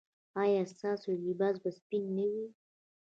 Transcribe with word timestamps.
ایا 0.43 0.63
ستاسو 0.73 1.09
لباس 1.25 1.55
به 1.63 1.69
سپین 1.77 2.03
نه 2.17 2.25
وي؟ 2.31 2.45